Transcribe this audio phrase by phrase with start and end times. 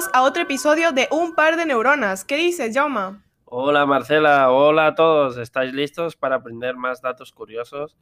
[0.00, 2.24] bienvenidos a otro episodio de Un par de neuronas.
[2.24, 3.22] ¿Qué dices, Jauma?
[3.44, 5.36] Hola Marcela, hola a todos.
[5.36, 7.98] ¿Estáis listos para aprender más datos curiosos?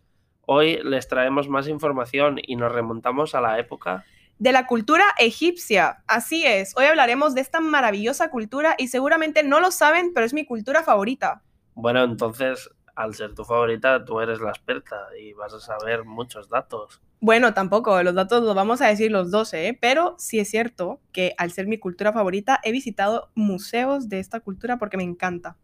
[0.47, 4.05] Hoy les traemos más información y nos remontamos a la época
[4.39, 6.05] de la cultura egipcia.
[6.07, 10.35] Así es, hoy hablaremos de esta maravillosa cultura y seguramente no lo saben, pero es
[10.35, 11.43] mi cultura favorita.
[11.75, 16.49] Bueno, entonces, al ser tu favorita, tú eres la experta y vas a saber muchos
[16.49, 17.01] datos.
[17.21, 19.79] Bueno, tampoco, los datos los vamos a decir los dos, ¿eh?
[19.81, 24.41] pero sí es cierto que al ser mi cultura favorita, he visitado museos de esta
[24.41, 25.57] cultura porque me encanta.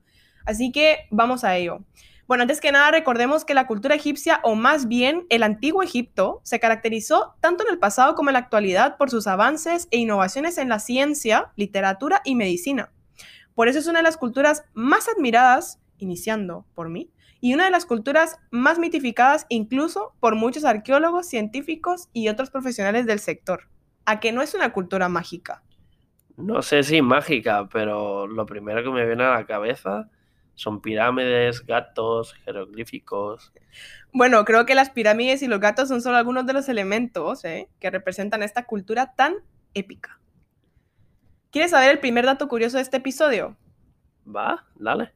[0.47, 1.81] Así que vamos a ello.
[2.29, 6.41] Bueno, antes que nada, recordemos que la cultura egipcia, o más bien el antiguo Egipto,
[6.45, 10.57] se caracterizó tanto en el pasado como en la actualidad por sus avances e innovaciones
[10.57, 12.93] en la ciencia, literatura y medicina.
[13.57, 17.11] Por eso es una de las culturas más admiradas, iniciando por mí,
[17.45, 23.05] y una de las culturas más mitificadas incluso por muchos arqueólogos, científicos y otros profesionales
[23.05, 23.69] del sector.
[24.07, 25.63] ¿A que no es una cultura mágica?
[26.39, 30.09] No sé si mágica, pero lo primero que me viene a la cabeza
[30.55, 33.53] son pirámides, gatos, jeroglíficos.
[34.11, 37.69] Bueno, creo que las pirámides y los gatos son solo algunos de los elementos ¿eh?
[37.79, 39.35] que representan esta cultura tan
[39.75, 40.19] épica.
[41.51, 43.55] ¿Quieres saber el primer dato curioso de este episodio?
[44.27, 45.13] Va, dale.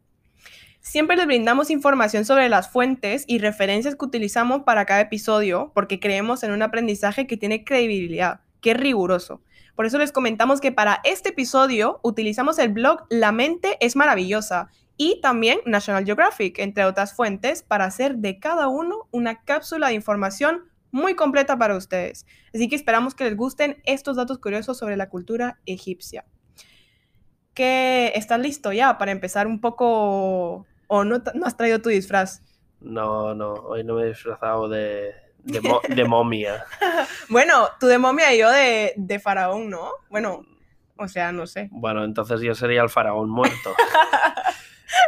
[0.89, 6.00] Siempre les brindamos información sobre las fuentes y referencias que utilizamos para cada episodio porque
[6.00, 9.42] creemos en un aprendizaje que tiene credibilidad, que es riguroso.
[9.77, 14.70] Por eso les comentamos que para este episodio utilizamos el blog La mente es maravillosa
[14.97, 19.94] y también National Geographic, entre otras fuentes, para hacer de cada uno una cápsula de
[19.94, 22.25] información muy completa para ustedes.
[22.55, 26.25] Así que esperamos que les gusten estos datos curiosos sobre la cultura egipcia.
[27.53, 32.42] ¿Qué estás listo ya para empezar un poco o no, no has traído tu disfraz?
[32.81, 36.64] No, no, hoy no me he disfrazado de, de, momia.
[37.28, 39.91] bueno, tú de momia y yo de, de faraón, ¿no?
[40.11, 40.44] Bueno,
[40.97, 41.69] o sea, no sé.
[41.70, 43.75] Bueno, entonces yo sería el faraón muerto.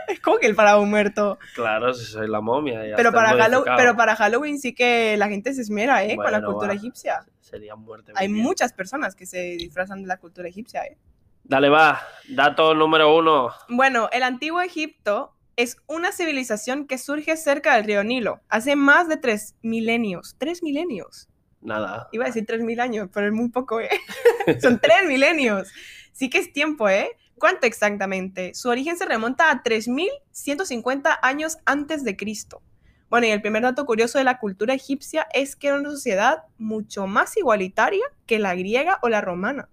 [0.08, 1.38] Es como que el faraón muerto.
[1.54, 2.82] Claro, si soy la momia.
[2.96, 6.16] pero, para Halloween, pero para Halloween sí que la gente se esmera, ¿eh?
[6.16, 7.24] con la cultura egipcia.
[7.40, 8.12] Sería muerte.
[8.14, 10.98] Hay muchas personas que se disfrazan de la cultura egipcia, ¿eh?
[11.44, 12.00] Dale, va.
[12.28, 13.52] Dato número uno.
[13.68, 19.08] Bueno, el antiguo Egipto es una civilización que surge cerca del río Nilo, hace más
[19.08, 20.36] de tres milenios.
[20.38, 21.28] ¿Tres milenios?
[21.60, 22.08] Nada.
[22.12, 23.90] Iba a decir tres mil años, pero es muy poco, ¿eh?
[24.62, 25.68] Son tres milenios.
[26.12, 27.16] Sí que es tiempo, ¿eh?
[27.38, 28.54] ¿Cuánto exactamente?
[28.54, 32.62] Su origen se remonta a 3150 años antes de Cristo.
[33.08, 36.44] Bueno, y el primer dato curioso de la cultura egipcia es que era una sociedad
[36.58, 39.68] mucho más igualitaria que la griega o la romana.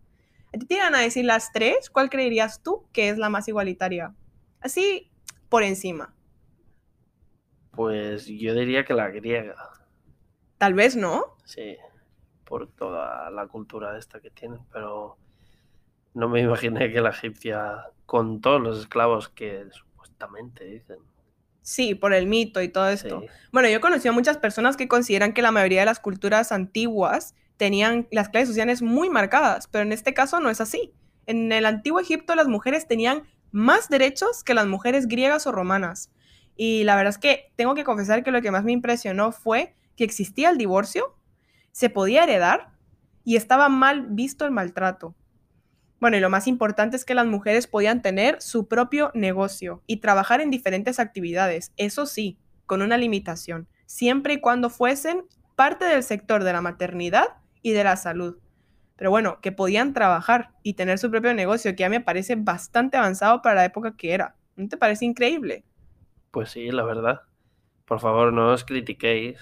[0.54, 3.48] A ti te iban a decir las tres, ¿cuál creerías tú que es la más
[3.48, 4.16] igualitaria?
[4.60, 5.12] Así,
[5.50, 6.14] por encima.
[7.72, 9.56] Pues yo diría que la griega.
[10.58, 11.36] Tal vez no.
[11.46, 11.78] Sí,
[12.44, 15.18] por toda la cultura esta que tienen, pero
[16.14, 20.98] no me imaginé que la egipcia, con todos los esclavos que supuestamente dicen.
[21.62, 23.24] Sí, por el mito y todo esto.
[23.52, 27.36] Bueno, yo conocí a muchas personas que consideran que la mayoría de las culturas antiguas
[27.58, 30.94] tenían las clases sociales muy marcadas, pero en este caso no es así.
[31.26, 36.12] En el antiguo Egipto las mujeres tenían más derechos que las mujeres griegas o romanas.
[36.56, 39.76] Y la verdad es que tengo que confesar que lo que más me impresionó fue
[39.96, 41.16] que existía el divorcio,
[41.72, 42.72] se podía heredar
[43.24, 45.16] y estaba mal visto el maltrato.
[46.00, 49.98] Bueno, y lo más importante es que las mujeres podían tener su propio negocio y
[49.98, 52.38] trabajar en diferentes actividades, eso sí,
[52.68, 55.24] con una limitación, siempre y cuando fuesen
[55.56, 58.38] parte del sector de la maternidad y de la salud.
[58.98, 62.98] Pero bueno, que podían trabajar y tener su propio negocio, que ya me parece bastante
[62.98, 64.36] avanzado para la época que era.
[64.56, 65.64] ¿No te parece increíble?
[66.32, 67.22] Pues sí, la verdad.
[67.86, 69.40] Por favor, no os critiquéis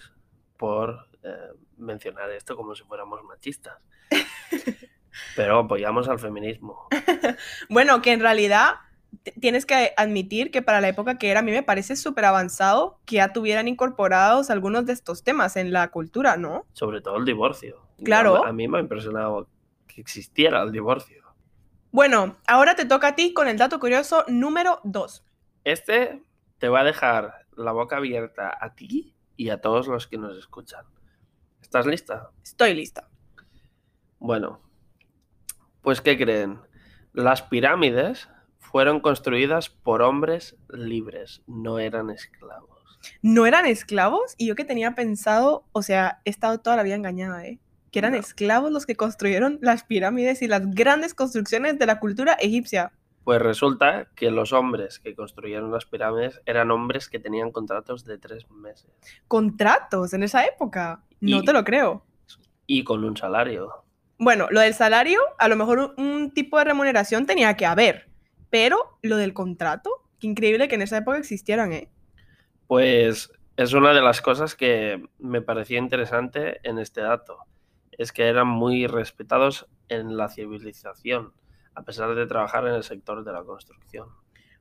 [0.57, 3.77] por eh, mencionar esto como si fuéramos machistas.
[5.35, 6.87] Pero apoyamos al feminismo.
[7.69, 8.75] bueno, que en realidad
[9.39, 12.99] tienes que admitir que para la época que era, a mí me parece súper avanzado
[13.05, 16.65] que ya tuvieran incorporados algunos de estos temas en la cultura, ¿no?
[16.73, 17.84] Sobre todo el divorcio.
[18.03, 18.45] Claro.
[18.45, 19.47] A mí me ha impresionado
[19.87, 21.23] que existiera el divorcio.
[21.91, 25.23] Bueno, ahora te toca a ti con el dato curioso número 2.
[25.63, 26.21] Este
[26.57, 30.37] te va a dejar la boca abierta a ti y a todos los que nos
[30.37, 30.85] escuchan.
[31.61, 32.31] ¿Estás lista?
[32.43, 33.09] Estoy lista.
[34.19, 34.61] Bueno,
[35.81, 36.59] pues ¿qué creen?
[37.13, 38.27] Las pirámides
[38.59, 42.99] fueron construidas por hombres libres, no eran esclavos.
[43.21, 44.35] ¿No eran esclavos?
[44.37, 47.59] Y yo que tenía pensado, o sea, he estado toda la vida engañada, ¿eh?
[47.91, 52.33] Que eran esclavos los que construyeron las pirámides y las grandes construcciones de la cultura
[52.33, 52.91] egipcia.
[53.25, 58.19] Pues resulta que los hombres que construyeron las pirámides eran hombres que tenían contratos de
[58.19, 58.91] tres meses.
[59.27, 61.03] ¿Contratos en esa época?
[61.21, 62.05] No te lo creo.
[62.67, 63.83] Y con un salario.
[64.19, 68.09] bueno, lo del salario, a lo mejor un, tipo de remuneración tenía que haber,
[68.51, 69.89] pero lo del contrato,
[70.19, 71.89] qué increíble que en esa época existieran, ¿eh?
[72.67, 77.39] Pues es una de las cosas que me parecía interesante en este dato.
[77.97, 81.33] Es que eran muy respetados en la civilización,
[81.73, 84.09] a pesar de trabajar en el sector de la construcción.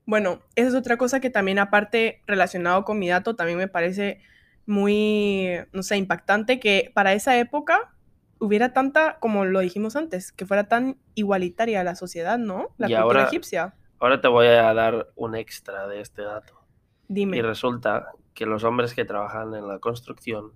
[0.07, 4.21] Bueno, esa es otra cosa que también aparte relacionado con mi dato, también me parece
[4.67, 7.95] muy, no sé, impactante que para esa época
[8.39, 12.69] hubiera tanta, como lo dijimos antes, que fuera tan igualitaria la sociedad, ¿no?
[12.77, 13.75] La cultura egipcia.
[13.99, 16.61] Ahora te voy a dar un extra de este dato.
[17.09, 17.39] Dime.
[17.39, 20.53] Y resulta que los hombres que trabajan en la construcción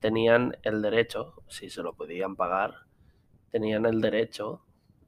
[0.00, 2.74] tenían el derecho, si se lo podían pagar,
[3.50, 4.62] tenían el derecho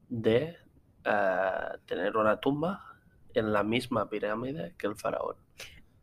[0.09, 0.57] de
[1.05, 1.51] eh,
[1.85, 2.97] tener una tumba
[3.33, 5.35] en la misma pirámide que el faraón.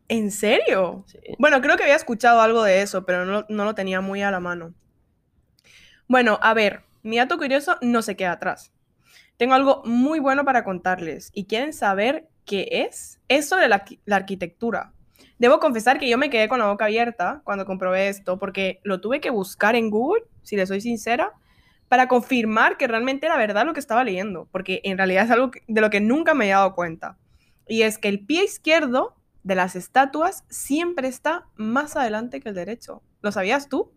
[0.09, 1.05] ¿En serio?
[1.07, 1.19] Sí.
[1.39, 4.31] Bueno, creo que había escuchado algo de eso, pero no, no lo tenía muy a
[4.31, 4.73] la mano.
[6.07, 8.73] Bueno, a ver, mi dato curioso no se queda atrás.
[9.37, 13.21] Tengo algo muy bueno para contarles y quieren saber qué es.
[13.29, 14.93] Es sobre la, arquitectura.
[15.39, 19.01] Debo confesar que yo me quedé con la boca abierta cuando comprobé esto porque lo
[19.01, 21.33] tuve que buscar en Google, si le soy sincera,
[21.89, 25.51] para confirmar que realmente era verdad lo que estaba leyendo, porque en realidad es algo
[25.67, 27.19] de lo que nunca me he dado cuenta.
[27.69, 32.55] Y es que el pie izquierdo de las estatuas siempre está más adelante que el
[32.55, 33.03] derecho.
[33.21, 33.93] ¿Lo sabías tú?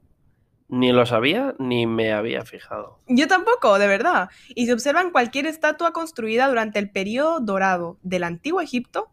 [0.68, 3.00] Ni lo sabía ni me había fijado.
[3.08, 4.30] Yo tampoco, de verdad.
[4.50, 9.10] Y si observan cualquier estatua construida durante el periodo dorado del antiguo Egipto,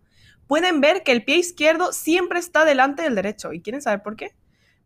[0.46, 3.52] pueden ver que el pie izquierdo siempre está delante del derecho.
[3.52, 4.34] ¿Y quieren saber por qué?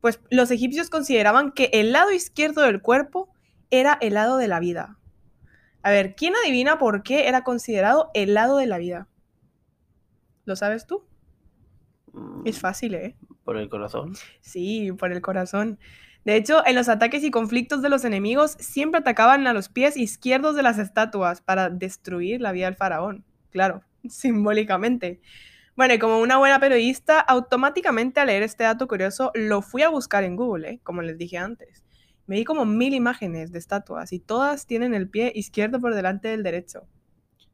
[0.00, 3.28] Pues los egipcios consideraban que el lado izquierdo del cuerpo
[3.70, 4.98] era el lado de la vida.
[5.82, 9.08] A ver, ¿quién adivina por qué era considerado el lado de la vida?
[10.44, 11.04] ¿Lo sabes tú?
[12.44, 13.16] Es mm, fácil, ¿eh?
[13.44, 14.14] ¿Por el corazón?
[14.40, 15.78] Sí, por el corazón.
[16.24, 19.96] De hecho, en los ataques y conflictos de los enemigos siempre atacaban a los pies
[19.96, 23.24] izquierdos de las estatuas para destruir la vida del faraón.
[23.50, 25.20] Claro, simbólicamente.
[25.76, 29.88] Bueno, y como una buena periodista, automáticamente al leer este dato curioso lo fui a
[29.88, 30.80] buscar en Google, ¿eh?
[30.82, 31.84] como les dije antes.
[32.26, 36.28] Me di como mil imágenes de estatuas y todas tienen el pie izquierdo por delante
[36.28, 36.86] del derecho.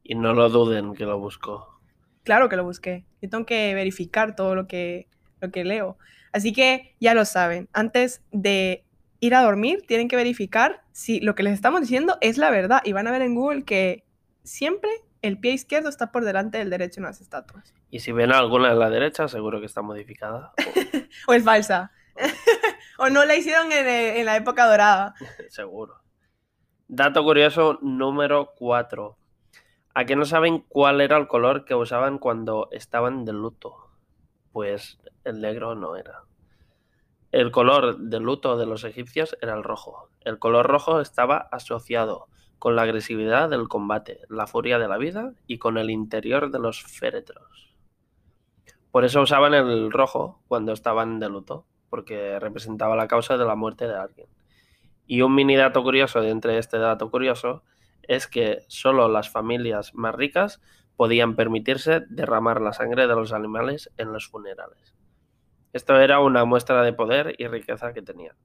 [0.02, 1.80] Y no lo duden que lo busco.
[2.24, 3.06] Claro que lo busqué.
[3.22, 5.08] Yo tengo que verificar todo lo que,
[5.40, 5.96] lo que leo.
[6.32, 8.84] Así que ya lo saben, antes de
[9.20, 12.82] ir a dormir tienen que verificar si lo que les estamos diciendo es la verdad
[12.84, 14.04] y van a ver en Google que
[14.42, 14.90] siempre
[15.22, 17.74] el pie izquierdo está por delante del derecho en las estatuas.
[17.90, 20.52] Y si ven alguna en la derecha, seguro que está modificada.
[21.28, 21.92] O, es falsa.
[22.98, 25.14] o no la hicieron en, en la época dorada.
[25.48, 26.02] seguro.
[26.88, 29.16] Dato curioso número 4.
[29.94, 33.88] ¿A qué no saben cuál era el color que usaban cuando estaban de luto?
[34.52, 36.24] Pues el negro no era.
[37.32, 40.10] El color de luto de los egipcios era el rojo.
[40.20, 42.28] El color rojo estaba asociado
[42.58, 46.58] con la agresividad del combate, la furia de la vida y con el interior de
[46.58, 47.75] los féretros.
[48.91, 53.55] Por eso usaban el rojo cuando estaban de luto, porque representaba la causa de la
[53.55, 54.29] muerte de alguien.
[55.06, 57.62] Y un mini dato curioso de entre este dato curioso
[58.03, 60.61] es que solo las familias más ricas
[60.97, 64.94] podían permitirse derramar la sangre de los animales en los funerales.
[65.73, 68.37] Esto era una muestra de poder y riqueza que tenían.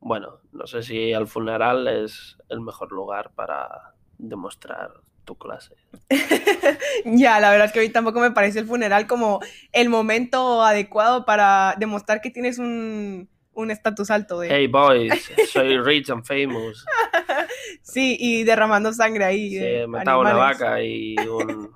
[0.00, 4.92] Bueno, no sé si el funeral es el mejor lugar para demostrar
[5.24, 5.74] tu clase.
[7.04, 9.40] ya, la verdad es que hoy tampoco me parece el funeral como
[9.72, 13.28] el momento adecuado para demostrar que tienes un
[13.70, 14.40] estatus alto.
[14.40, 14.48] De...
[14.48, 16.84] Hey boys, soy rich and famous.
[17.82, 19.50] sí, y derramando sangre ahí.
[19.50, 21.70] Sí, mataba una vaca y un,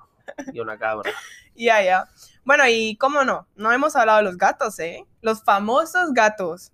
[0.51, 1.11] y una cabra.
[1.55, 2.07] Ya, ya.
[2.43, 5.05] Bueno, y cómo no, no hemos hablado de los gatos, ¿eh?
[5.21, 6.71] Los famosos gatos.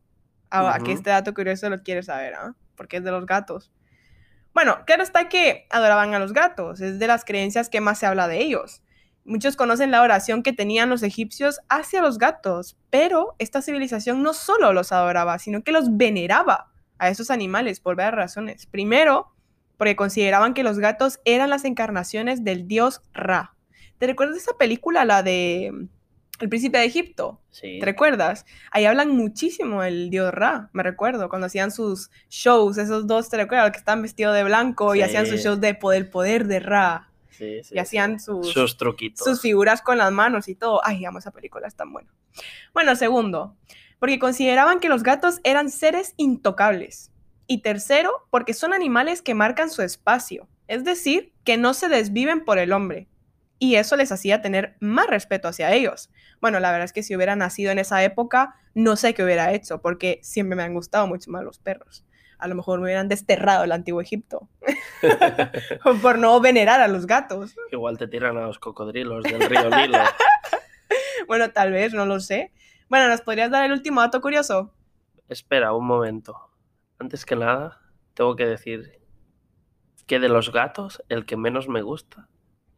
[0.51, 2.55] Ah, aquí este dato curioso lo quieres saber, ¿ah?
[2.75, 3.71] Porque es de los gatos.
[4.53, 8.05] Bueno, claro está que adoraban a los gatos, es de las creencias que más se
[8.05, 8.83] habla de ellos.
[9.23, 14.33] Muchos conocen la oración que tenían los egipcios hacia los gatos, pero esta civilización no
[14.33, 18.65] solo los adoraba, sino que los veneraba a esos animales por varias razones.
[18.65, 19.31] Primero,
[19.77, 23.55] porque consideraban que los gatos eran las encarnaciones del dios Ra.
[23.99, 25.87] ¿Te recuerdas esa película, la de
[26.41, 27.39] El Príncipe de Egipto?
[27.51, 27.77] Sí.
[27.79, 28.45] ¿Te recuerdas?
[28.71, 33.37] Ahí hablan muchísimo del dios Ra, me recuerdo, cuando hacían sus shows, esos dos, ¿te
[33.37, 33.71] recuerdas?
[33.71, 37.07] Que estaban vestidos de blanco y hacían sus shows de poder, poder de Ra.
[37.29, 39.23] Sí, sí, y hacían sus, sus truquitos.
[39.23, 40.81] Sus figuras con las manos y todo.
[40.83, 42.11] Ay, amo esa película, es tan buena.
[42.73, 43.55] Bueno, segundo,
[43.99, 47.11] porque consideraban que los gatos eran seres intocables.
[47.47, 52.45] Y tercero, porque son animales que marcan su espacio, es decir, que no se desviven
[52.45, 53.07] por el hombre.
[53.63, 56.09] Y eso les hacía tener más respeto hacia ellos.
[56.41, 59.53] Bueno, la verdad es que si hubiera nacido en esa época, no sé qué hubiera
[59.53, 62.03] hecho, porque siempre me han gustado mucho más los perros.
[62.39, 64.49] a lo mejor me hubieran desterrado el antiguo Egipto
[66.01, 67.55] por no venerar a los gatos.
[67.71, 69.99] Igual te tiran a los cocodrilos del río Nilo.
[71.27, 72.51] bueno, tal vez, no lo sé.
[72.89, 74.73] Bueno, ¿nos podrías dar el último dato curioso?
[75.29, 76.35] Espera un momento.
[76.97, 77.79] Antes que nada,
[78.15, 78.99] tengo que decir
[80.07, 82.27] que de los gatos, el que menos me gusta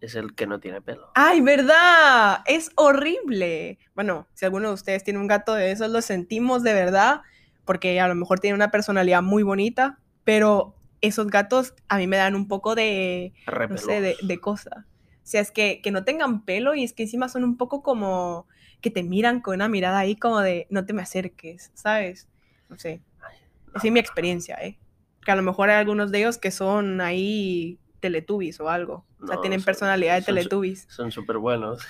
[0.05, 1.09] es el que no tiene pelo.
[1.15, 2.39] ¡Ay, verdad!
[2.45, 3.79] Es horrible.
[3.95, 7.21] Bueno, si alguno de ustedes tiene un gato de esos, lo sentimos de verdad,
[7.65, 12.17] porque a lo mejor tiene una personalidad muy bonita, pero esos gatos a mí me
[12.17, 13.33] dan un poco de,
[13.69, 14.85] no sé, de, de cosa.
[15.23, 17.81] O sea, es que, que no tengan pelo y es que encima son un poco
[17.81, 18.47] como
[18.81, 22.27] que te miran con una mirada ahí como de no te me acerques, ¿sabes?
[22.67, 23.01] No sé.
[23.73, 24.77] Esa es mi experiencia, ¿eh?
[25.25, 29.05] Que a lo mejor hay algunos de ellos que son ahí Teletubbies o algo.
[29.21, 30.87] O sea, tienen personalidad de Teletubbies.
[30.89, 31.87] Son súper buenos.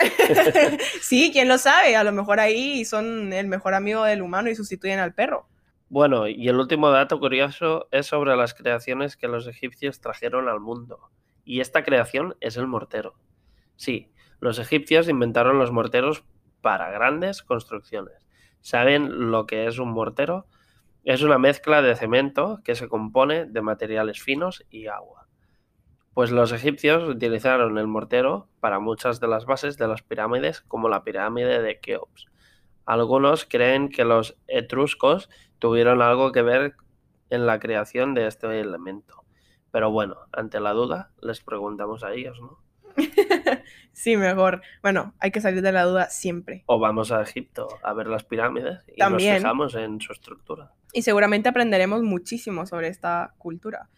[1.01, 1.96] sí, quién lo sabe.
[1.96, 5.48] A lo mejor ahí son el mejor amigo del humano y sustituyen al perro.
[5.89, 10.60] Bueno, y el último dato curioso es sobre las creaciones que los egipcios trajeron al
[10.60, 11.10] mundo.
[11.43, 13.15] Y esta creación es el mortero.
[13.75, 16.24] Sí, los egipcios inventaron los morteros
[16.62, 18.27] para grandes construcciones.
[18.62, 20.46] ¿Saben lo que es un mortero?
[21.03, 25.23] Es una mezcla de cemento que se compone de materiales finos y agua.
[26.13, 30.89] Pues los egipcios utilizaron el mortero para muchas de las bases de las pirámides, como
[30.89, 32.27] la pirámide de Keops.
[32.86, 35.29] Algunos creen que los etruscos
[35.60, 36.75] tuvieron algo que ver
[37.29, 39.24] en la creación de este elemento.
[39.72, 42.60] Pero bueno, ante la duda, les preguntamos a ellos, ¿no?
[43.91, 44.62] sí, mejor.
[44.84, 46.63] Bueno, hay que salir de la duda siempre.
[46.67, 50.74] O vamos a Egipto a ver las pirámides y nos fijamos en su estructura.
[50.91, 53.89] Y seguramente aprenderemos muchísimo sobre esta cultura.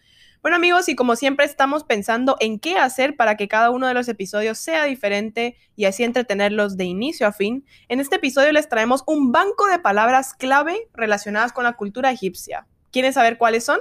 [0.45, 3.95] Bueno amigos, y como siempre estamos pensando en qué hacer para que cada uno de
[3.95, 8.69] los episodios sea diferente y así entretenerlos de inicio a fin, en este episodio les
[8.69, 12.67] traemos un banco de palabras clave relacionadas con la cultura egipcia.
[12.91, 13.79] ¿Quieren saber cuáles son?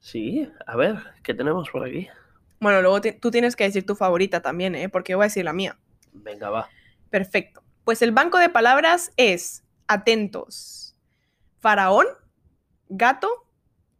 [0.00, 2.08] Sí, a ver, ¿qué tenemos por aquí?
[2.58, 4.88] Bueno, luego tú tienes que decir tu favorita también, ¿eh?
[4.88, 5.78] Porque yo voy a decir la mía.
[6.12, 6.68] Venga, va.
[7.08, 7.62] Perfecto.
[7.84, 10.96] Pues el banco de palabras es, atentos,
[11.60, 12.06] faraón,
[12.88, 13.46] gato,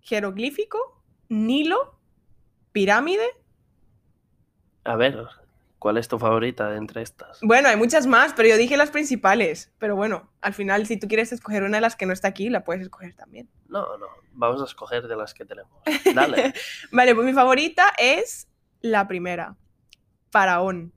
[0.00, 0.99] jeroglífico,
[1.30, 1.96] Nilo,
[2.72, 3.24] pirámide.
[4.82, 5.28] A ver,
[5.78, 7.38] ¿cuál es tu favorita de entre estas?
[7.40, 9.72] Bueno, hay muchas más, pero yo dije las principales.
[9.78, 12.50] Pero bueno, al final, si tú quieres escoger una de las que no está aquí,
[12.50, 13.48] la puedes escoger también.
[13.68, 15.70] No, no, vamos a escoger de las que tenemos.
[16.16, 16.52] Dale.
[16.90, 18.48] vale, pues mi favorita es
[18.80, 19.56] la primera,
[20.32, 20.92] Faraón.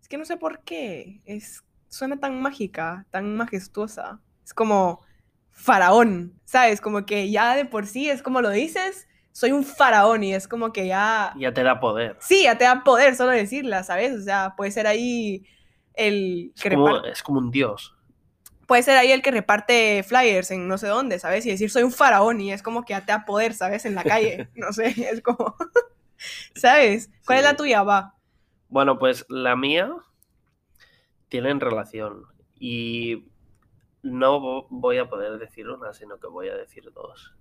[0.00, 4.20] Es que no sé por qué, es, suena tan mágica, tan majestuosa.
[4.44, 5.02] Es como
[5.52, 6.80] faraón, ¿sabes?
[6.80, 10.46] Como que ya de por sí es como lo dices, soy un faraón y es
[10.46, 11.32] como que ya...
[11.36, 12.16] Ya te da poder.
[12.20, 14.14] Sí, ya te da poder solo decirla, ¿sabes?
[14.14, 15.44] O sea, puede ser ahí
[15.94, 16.52] el...
[16.54, 17.94] Es, como, es como un dios.
[18.66, 21.46] Puede ser ahí el que reparte flyers en no sé dónde, ¿sabes?
[21.46, 23.86] Y decir soy un faraón y es como que ya te da poder, ¿sabes?
[23.86, 25.56] En la calle, no sé, es como...
[26.54, 27.10] ¿Sabes?
[27.26, 28.14] ¿Cuál es la tuya, va?
[28.68, 29.90] Bueno, pues la mía
[31.28, 32.26] tienen relación
[32.60, 33.24] y
[34.02, 37.34] no voy a poder decir una, sino que voy a decir dos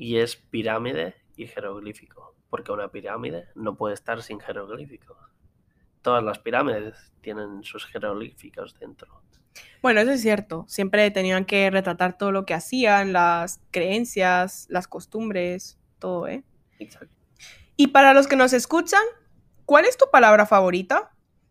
[0.00, 5.18] y es pirámide y jeroglífico, porque una pirámide no puede estar sin jeroglíficos.
[6.00, 9.22] Todas las pirámides tienen sus jeroglíficos dentro.
[9.82, 10.64] Bueno, eso es cierto.
[10.68, 16.44] Siempre tenían que retratar todo lo que hacían, las creencias, las costumbres, todo, ¿eh?
[16.78, 17.14] Exacto.
[17.76, 19.02] Y para los que nos escuchan,
[19.66, 21.10] ¿cuál es tu palabra favorita?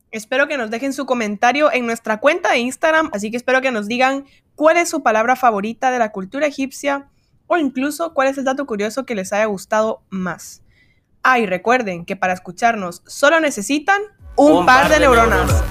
[0.10, 3.70] Espero que nos dejen su comentario en nuestra cuenta de Instagram, así que espero que
[3.70, 4.26] nos digan
[4.56, 7.12] cuál es su palabra favorita de la cultura egipcia
[7.50, 10.62] o incluso cuál es el dato curioso que les haya gustado más.
[11.24, 14.02] Ah, y recuerden que para escucharnos solo necesitan
[14.36, 15.64] un, par, de, neuronas.